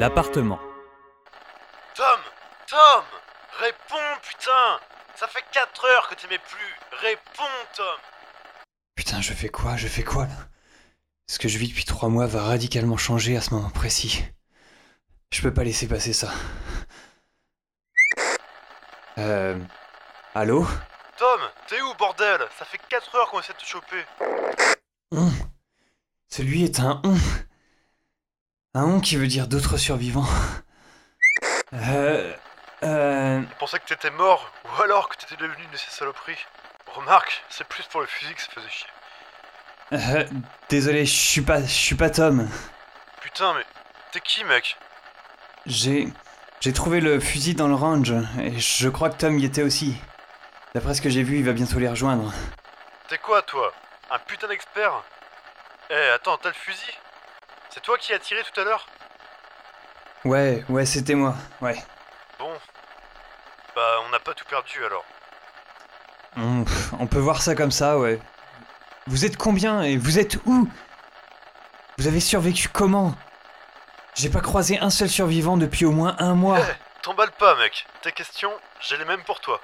l'appartement. 0.00 0.58
Tom 1.94 2.20
Tom 2.66 3.04
Réponds, 3.58 4.16
putain 4.22 4.80
Ça 5.14 5.28
fait 5.28 5.44
4 5.52 5.84
heures 5.84 6.08
que 6.08 6.14
t'aimais 6.14 6.38
plus 6.38 6.74
Réponds, 7.02 7.66
Tom 7.76 7.98
Putain, 8.96 9.20
je 9.20 9.34
fais 9.34 9.50
quoi 9.50 9.76
Je 9.76 9.88
fais 9.88 10.02
quoi 10.02 10.24
là? 10.24 10.48
Ce 11.26 11.38
que 11.38 11.48
je 11.48 11.58
vis 11.58 11.68
depuis 11.68 11.84
trois 11.84 12.08
mois 12.08 12.26
va 12.26 12.42
radicalement 12.42 12.96
changer 12.96 13.36
à 13.36 13.42
ce 13.42 13.52
moment 13.52 13.68
précis. 13.68 14.24
Je 15.32 15.42
peux 15.42 15.52
pas 15.52 15.64
laisser 15.64 15.86
passer 15.86 16.14
ça. 16.14 16.30
Euh. 19.18 19.58
Allô? 20.34 20.66
Tom, 21.18 21.40
t'es 21.66 21.80
où, 21.82 21.94
bordel? 21.98 22.40
Ça 22.58 22.64
fait 22.64 22.80
4 22.88 23.14
heures 23.16 23.30
qu'on 23.30 23.40
essaie 23.40 23.52
de 23.52 23.58
te 23.58 23.66
choper. 23.66 24.04
On. 25.12 25.30
Celui 26.26 26.64
est 26.64 26.80
un 26.80 27.02
on. 27.04 27.18
Un 28.74 28.84
on 28.84 29.00
qui 29.00 29.16
veut 29.16 29.26
dire 29.26 29.46
d'autres 29.48 29.76
survivants. 29.76 30.28
Euh. 31.72 32.34
Euh. 32.82 33.40
Je 33.42 33.56
pensais 33.58 33.78
que 33.78 33.84
t'étais 33.86 34.10
mort, 34.10 34.50
ou 34.64 34.82
alors 34.82 35.08
que 35.08 35.16
t'étais 35.16 35.36
devenu 35.36 35.62
une 35.62 35.70
de 35.70 35.76
ces 35.76 35.88
saloperies. 35.90 36.44
Remarque, 36.92 37.44
c'est 37.48 37.62
plus 37.68 37.84
pour 37.84 38.00
le 38.00 38.08
fusil 38.08 38.34
que 38.34 38.40
ça 38.42 38.48
faisait 38.52 38.68
chier. 38.68 38.88
euh, 39.92 40.24
désolé, 40.68 41.06
je 41.06 41.14
suis 41.14 41.42
pas. 41.42 41.60
Je 41.62 41.66
suis 41.68 41.94
pas 41.94 42.10
Tom. 42.10 42.48
Putain, 43.20 43.54
mais 43.54 43.64
t'es 44.10 44.18
qui, 44.18 44.42
mec? 44.42 44.76
J'ai. 45.64 46.08
J'ai 46.58 46.72
trouvé 46.72 47.00
le 47.00 47.20
fusil 47.20 47.54
dans 47.54 47.68
le 47.68 47.76
range, 47.76 48.14
et 48.40 48.58
je 48.58 48.88
crois 48.88 49.10
que 49.10 49.18
Tom 49.18 49.38
y 49.38 49.44
était 49.44 49.62
aussi. 49.62 49.96
D'après 50.74 50.94
ce 50.94 51.00
que 51.00 51.08
j'ai 51.08 51.22
vu, 51.22 51.38
il 51.38 51.44
va 51.44 51.52
bientôt 51.52 51.78
les 51.78 51.88
rejoindre. 51.88 52.32
T'es 53.08 53.18
quoi, 53.18 53.42
toi? 53.42 53.72
Un 54.10 54.18
putain 54.18 54.48
d'expert? 54.48 55.04
Eh, 55.88 56.08
attends, 56.16 56.36
t'as 56.38 56.48
le 56.48 56.54
fusil? 56.54 56.98
C'est 57.70 57.80
toi 57.82 57.96
qui 57.98 58.12
as 58.12 58.18
tiré 58.18 58.42
tout 58.42 58.60
à 58.60 58.64
l'heure 58.64 58.86
Ouais, 60.24 60.64
ouais, 60.68 60.84
c'était 60.84 61.14
moi, 61.14 61.34
ouais. 61.60 61.82
Bon. 62.38 62.52
Bah, 63.74 64.00
on 64.06 64.10
n'a 64.10 64.20
pas 64.20 64.34
tout 64.34 64.44
perdu 64.44 64.84
alors. 64.84 65.04
On, 66.36 66.64
on 66.98 67.06
peut 67.06 67.18
voir 67.18 67.40
ça 67.42 67.54
comme 67.54 67.70
ça, 67.70 67.98
ouais. 67.98 68.20
Vous 69.06 69.24
êtes 69.24 69.36
combien 69.36 69.82
et 69.82 69.96
vous 69.96 70.18
êtes 70.18 70.36
où? 70.46 70.68
Vous 71.98 72.06
avez 72.06 72.20
survécu 72.20 72.68
comment? 72.68 73.14
J'ai 74.14 74.28
pas 74.28 74.40
croisé 74.40 74.78
un 74.78 74.90
seul 74.90 75.08
survivant 75.08 75.56
depuis 75.56 75.84
au 75.86 75.92
moins 75.92 76.16
un 76.18 76.34
mois. 76.34 76.58
Eh, 76.60 77.02
t'emballe 77.02 77.30
pas, 77.32 77.54
mec. 77.56 77.86
Tes 78.02 78.12
questions, 78.12 78.52
j'ai 78.80 78.96
les 78.96 79.04
mêmes 79.04 79.22
pour 79.24 79.40
toi. 79.40 79.60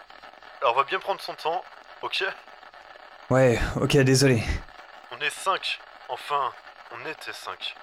Alors, 0.60 0.74
on 0.74 0.76
va 0.78 0.84
bien 0.84 0.98
prendre 0.98 1.20
son 1.20 1.34
temps, 1.34 1.62
ok? 2.02 2.24
Ouais, 3.30 3.58
ok, 3.80 3.96
désolé. 3.98 4.42
On 5.10 5.18
est 5.20 5.30
5. 5.30 5.78
Enfin, 6.08 6.52
on 6.92 7.00
était 7.10 7.32
5. 7.32 7.74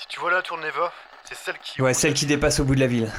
Si 0.00 0.06
tu 0.06 0.18
vois 0.18 0.30
la 0.30 0.40
tour 0.40 0.56
Neva, 0.56 0.90
c'est 1.24 1.34
celle 1.34 1.58
qui... 1.58 1.82
Ouais, 1.82 1.92
celle 1.92 2.14
qui 2.14 2.24
dépasse 2.24 2.58
au 2.58 2.64
bout 2.64 2.74
de 2.74 2.80
la 2.80 2.86
ville. 2.86 3.12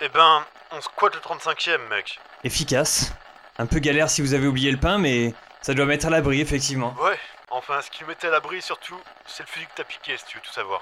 Eh 0.00 0.08
ben, 0.08 0.44
on 0.70 0.80
squatte 0.80 1.16
le 1.16 1.20
35ème, 1.20 1.88
mec. 1.88 2.20
Efficace. 2.44 3.12
Un 3.58 3.66
peu 3.66 3.80
galère 3.80 4.08
si 4.08 4.22
vous 4.22 4.34
avez 4.34 4.46
oublié 4.46 4.70
le 4.70 4.78
pain, 4.78 4.98
mais 4.98 5.34
ça 5.62 5.74
doit 5.74 5.84
mettre 5.84 6.06
à 6.06 6.10
l'abri, 6.10 6.40
effectivement. 6.40 6.94
Ouais, 7.02 7.18
enfin, 7.50 7.80
ce 7.82 7.90
qui 7.90 8.04
me 8.04 8.10
mettait 8.10 8.28
à 8.28 8.30
l'abri, 8.30 8.62
surtout, 8.62 9.00
c'est 9.26 9.42
le 9.42 9.48
fusil 9.48 9.66
que 9.66 9.72
t'as 9.74 9.82
piqué, 9.82 10.16
si 10.16 10.26
tu 10.26 10.36
veux 10.36 10.42
tout 10.44 10.52
savoir. 10.52 10.80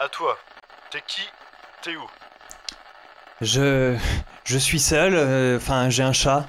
À 0.00 0.08
toi. 0.08 0.36
T'es 0.90 1.02
qui? 1.06 1.30
T'es 1.82 1.94
où? 1.94 2.10
Je. 3.40 3.96
Je 4.42 4.58
suis 4.58 4.80
seul, 4.80 5.14
euh, 5.14 5.58
enfin, 5.58 5.90
j'ai 5.90 6.02
un 6.02 6.12
chat. 6.12 6.44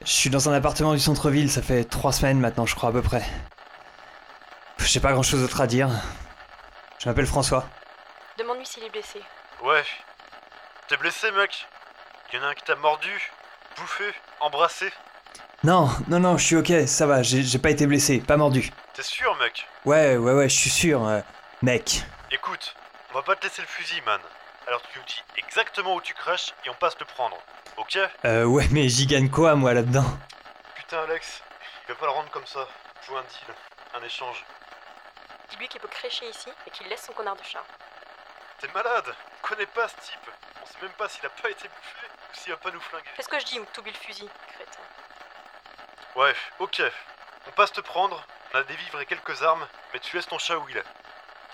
Je 0.00 0.12
suis 0.12 0.30
dans 0.30 0.48
un 0.48 0.54
appartement 0.54 0.94
du 0.94 1.00
centre-ville, 1.00 1.50
ça 1.50 1.60
fait 1.60 1.84
trois 1.84 2.14
semaines 2.14 2.40
maintenant, 2.40 2.64
je 2.64 2.74
crois, 2.74 2.88
à 2.88 2.92
peu 2.92 3.02
près. 3.02 3.22
J'ai 4.78 5.00
pas 5.00 5.12
grand 5.12 5.22
chose 5.22 5.42
d'autre 5.42 5.60
à 5.60 5.66
dire. 5.66 5.90
Je 6.98 7.08
m'appelle 7.08 7.26
François. 7.26 7.64
Demande-lui 8.38 8.66
s'il 8.66 8.84
est 8.84 8.90
blessé. 8.90 9.20
Ouais. 9.62 9.84
T'es 10.88 10.96
blessé, 10.96 11.30
mec 11.32 11.66
Y'en 12.32 12.42
a 12.42 12.46
un 12.48 12.54
qui 12.54 12.62
t'a 12.64 12.76
mordu, 12.76 13.32
bouffé, 13.76 14.04
embrassé. 14.40 14.92
Non, 15.64 15.88
non, 16.08 16.20
non, 16.20 16.36
je 16.36 16.44
suis 16.44 16.56
ok, 16.56 16.86
ça 16.86 17.06
va, 17.06 17.22
j'ai 17.22 17.58
pas 17.58 17.70
été 17.70 17.86
blessé, 17.86 18.20
pas 18.20 18.36
mordu. 18.36 18.70
T'es 18.94 19.02
sûr, 19.02 19.34
mec? 19.36 19.66
Ouais, 19.84 20.16
ouais, 20.16 20.32
ouais, 20.32 20.48
je 20.48 20.54
suis 20.56 20.70
sûr, 20.70 21.06
euh, 21.06 21.20
mec. 21.62 22.02
Écoute, 22.30 22.74
on 23.10 23.14
va 23.14 23.22
pas 23.22 23.34
te 23.36 23.44
laisser 23.44 23.62
le 23.62 23.68
fusil, 23.68 24.00
man. 24.04 24.20
Alors 24.66 24.82
tu 24.82 24.98
nous 24.98 25.04
dis 25.06 25.22
exactement 25.38 25.94
où 25.94 26.00
tu 26.02 26.12
craches 26.12 26.52
et 26.66 26.70
on 26.70 26.74
passe 26.74 26.98
le 27.00 27.06
prendre. 27.06 27.36
Ok? 27.78 27.98
Euh, 28.24 28.44
ouais, 28.44 28.66
mais 28.70 28.88
j'y 28.88 29.06
gagne 29.06 29.30
quoi, 29.30 29.54
moi, 29.54 29.72
là-dedans? 29.72 30.04
Putain, 30.74 30.98
Alex, 31.04 31.42
il 31.88 31.92
va 31.94 31.98
pas 31.98 32.06
le 32.06 32.12
rendre 32.12 32.30
comme 32.30 32.46
ça. 32.46 32.68
Joue 33.06 33.16
un 33.16 33.22
deal, 33.22 33.54
un 34.00 34.04
échange. 34.04 34.44
Dis-lui 35.50 35.68
qu'il 35.68 35.80
peut 35.80 35.88
crécher 35.88 36.28
ici 36.28 36.48
et 36.66 36.70
qu'il 36.70 36.86
laisse 36.88 37.04
son 37.04 37.12
connard 37.12 37.36
de 37.36 37.42
chat. 37.42 37.64
T'es 38.58 38.68
malade 38.68 39.14
On 39.42 39.46
connaît 39.48 39.66
pas 39.66 39.88
ce 39.88 39.96
type. 39.96 40.30
On 40.62 40.66
sait 40.66 40.78
même 40.82 40.92
pas 40.92 41.08
s'il 41.08 41.24
a 41.24 41.30
pas 41.30 41.50
été 41.50 41.68
bouffé 41.68 42.06
ou 42.30 42.36
s'il 42.36 42.52
va 42.52 42.58
pas 42.58 42.70
nous 42.70 42.80
flinguer. 42.80 43.08
Fais 43.14 43.22
ce 43.22 43.28
que 43.28 43.38
je 43.40 43.44
dis 43.46 43.60
ou 43.60 43.64
t'oublies 43.72 43.92
le 43.92 43.98
fusil, 43.98 44.28
crétin. 44.48 44.80
Ouais, 46.16 46.34
ok. 46.58 46.82
On 47.46 47.50
passe 47.52 47.72
te 47.72 47.80
prendre, 47.80 48.22
on 48.52 48.58
a 48.58 48.62
des 48.64 48.74
vivres 48.74 49.00
et 49.00 49.06
quelques 49.06 49.42
armes, 49.42 49.66
mais 49.92 50.00
tu 50.00 50.16
laisses 50.16 50.26
ton 50.26 50.38
chat 50.38 50.58
où 50.58 50.68
il 50.68 50.76
est. 50.76 50.84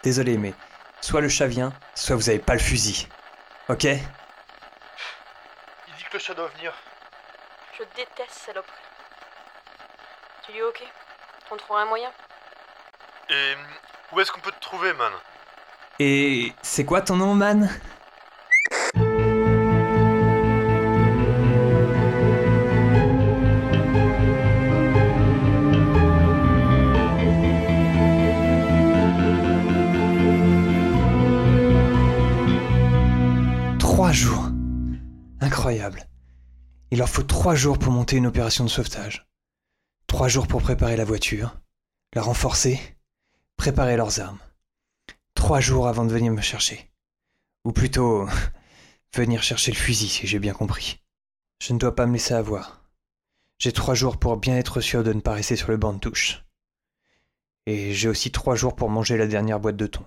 Désolé, 0.03 0.38
mais 0.38 0.54
soit 1.00 1.21
le 1.21 1.28
chat 1.28 1.47
vient, 1.47 1.72
soit 1.94 2.16
vous 2.16 2.28
avez 2.28 2.38
pas 2.38 2.54
le 2.54 2.60
fusil. 2.60 3.09
Ok? 3.69 3.84
Il 3.84 4.00
dit 5.97 6.04
que 6.04 6.15
le 6.15 6.19
chat 6.19 6.34
doit 6.34 6.49
venir. 6.49 6.72
Je 7.78 7.84
déteste 7.97 8.33
saloperie. 8.33 8.72
Tu 10.44 10.53
dis 10.53 10.62
ok? 10.62 10.83
On 11.50 11.56
trouvera 11.56 11.83
un 11.83 11.87
moyen? 11.87 12.12
Et 13.30 13.54
où 14.12 14.20
est-ce 14.20 14.30
qu'on 14.30 14.40
peut 14.40 14.52
te 14.52 14.60
trouver, 14.60 14.92
man? 14.92 15.12
Et 15.98 16.52
c'est 16.62 16.84
quoi 16.84 17.00
ton 17.00 17.16
nom, 17.16 17.34
man? 17.34 17.70
Trois 33.78 34.12
jours. 34.12 34.50
Incroyable. 35.41 36.04
Il 36.91 36.98
leur 36.98 37.08
faut 37.08 37.22
trois 37.22 37.54
jours 37.54 37.78
pour 37.78 37.92
monter 37.92 38.16
une 38.16 38.26
opération 38.26 38.64
de 38.64 38.70
sauvetage. 38.70 39.26
Trois 40.06 40.28
jours 40.28 40.46
pour 40.46 40.62
préparer 40.62 40.96
la 40.96 41.04
voiture, 41.04 41.56
la 42.14 42.22
renforcer, 42.22 42.94
préparer 43.56 43.97
leurs 43.97 44.20
armes. 44.20 44.38
Trois 45.34 45.60
jours 45.60 45.88
avant 45.88 46.04
de 46.04 46.12
venir 46.12 46.32
me 46.32 46.41
chercher. 46.41 46.91
Ou 47.65 47.72
plutôt, 47.72 48.26
venir 49.15 49.42
chercher 49.42 49.72
le 49.72 49.76
fusil, 49.76 50.09
si 50.09 50.26
j'ai 50.26 50.38
bien 50.38 50.53
compris. 50.53 51.00
Je 51.62 51.72
ne 51.72 51.78
dois 51.78 51.94
pas 51.94 52.06
me 52.06 52.12
laisser 52.15 52.34
avoir. 52.34 52.84
J'ai 53.59 53.72
trois 53.72 53.94
jours 53.94 54.19
pour 54.19 54.37
bien 54.37 54.56
être 54.56 54.81
sûr 54.81 55.03
de 55.03 55.12
ne 55.12 55.20
pas 55.20 55.32
rester 55.32 55.56
sur 55.56 55.70
le 55.70 55.76
banc 55.76 55.92
de 55.92 55.98
touche. 55.98 56.44
Et 57.66 57.94
j'ai 57.94 58.09
aussi 58.09 58.31
trois 58.31 58.56
jours 58.56 58.76
pour 58.76 58.91
manger 58.91 59.16
la 59.16 59.26
dernière 59.26 59.60
boîte 59.60 59.76
de 59.76 59.86
thon. 59.86 60.04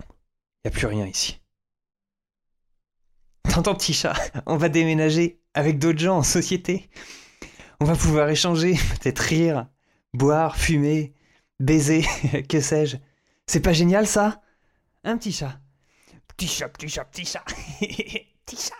Y 0.64 0.68
a 0.68 0.70
plus 0.70 0.86
rien 0.86 1.06
ici. 1.06 1.40
T'entends, 3.50 3.74
petit 3.74 3.94
chat? 3.94 4.14
On 4.46 4.56
va 4.56 4.68
déménager 4.68 5.40
avec 5.54 5.78
d'autres 5.78 5.98
gens 5.98 6.18
en 6.18 6.22
société. 6.22 6.88
On 7.80 7.84
va 7.84 7.96
pouvoir 7.96 8.28
échanger, 8.28 8.74
peut-être 9.00 9.20
rire, 9.20 9.66
boire, 10.12 10.56
fumer, 10.56 11.14
baiser, 11.58 12.04
que 12.48 12.60
sais-je. 12.60 12.96
C'est 13.48 13.60
pas 13.60 13.72
génial 13.72 14.06
ça 14.06 14.42
Un 15.04 15.16
petit 15.16 15.32
chat. 15.32 15.58
Petit 16.28 16.46
chat, 16.46 16.68
petit 16.68 16.86
chat, 16.90 17.06
petit 17.06 17.24
chat. 17.24 17.42
petit 18.44 18.56
chat, 18.58 18.74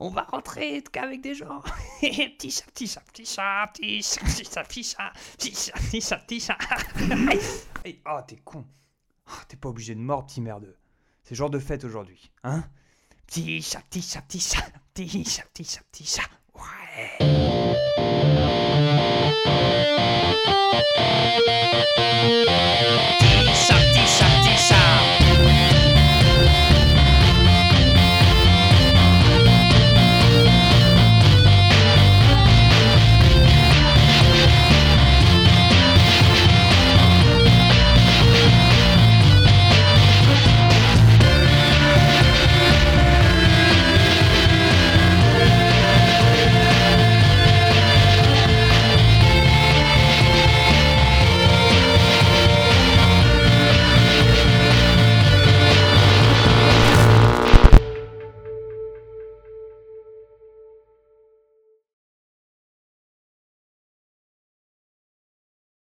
on 0.00 0.10
va 0.10 0.22
rentrer 0.22 0.82
qu'avec 0.82 1.20
des 1.20 1.36
gens. 1.36 1.62
petit 2.00 2.50
chat, 2.50 2.64
petit 2.74 2.88
chat, 2.88 3.00
petit 3.12 3.24
chat, 3.26 3.70
petit 3.72 4.02
chat, 4.02 4.20
petit 4.26 4.44
chat, 4.44 4.64
petit 4.64 4.82
chat, 4.82 5.12
petit 5.38 6.00
chat, 6.00 6.16
petit 6.18 6.40
chat, 6.40 6.58
petit 7.84 8.02
oh, 8.06 8.18
t'es 8.26 8.36
con. 8.44 8.66
T'es 9.46 9.56
pas 9.56 9.68
obligé 9.68 9.94
de 9.94 10.00
mordre, 10.00 10.26
petit 10.26 10.40
merdeux. 10.40 10.76
C'est 11.22 11.36
genre 11.36 11.50
de 11.50 11.60
fête 11.60 11.84
aujourd'hui, 11.84 12.32
hein 12.42 12.64
Petit 13.28 13.62
chat, 13.62 13.82
petit 13.88 14.02
chat, 14.02 14.22
petit 14.22 14.40
chat, 14.40 14.66
petit 14.94 15.24
chat, 15.24 15.44
petit 15.54 15.64
chat, 15.64 15.82
petit 15.92 16.04
chat. 16.04 16.28
Ouais. 16.56 17.18